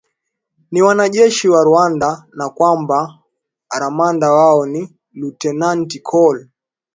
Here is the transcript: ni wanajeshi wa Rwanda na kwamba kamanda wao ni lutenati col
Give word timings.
ni 0.71 0.81
wanajeshi 0.81 1.49
wa 1.49 1.63
Rwanda 1.63 2.25
na 2.33 2.49
kwamba 2.49 3.19
kamanda 3.69 4.31
wao 4.31 4.65
ni 4.65 4.95
lutenati 5.13 5.99
col 6.09 6.47